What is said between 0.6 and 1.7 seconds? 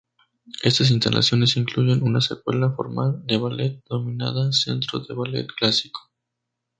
Estas instalaciones